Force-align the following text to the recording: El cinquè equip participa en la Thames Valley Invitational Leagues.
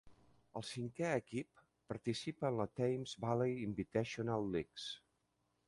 El 0.59 0.63
cinquè 0.69 1.11
equip 1.17 1.59
participa 1.93 2.49
en 2.51 2.57
la 2.61 2.67
Thames 2.81 3.15
Valley 3.27 3.55
Invitational 3.69 4.53
Leagues. 4.57 4.89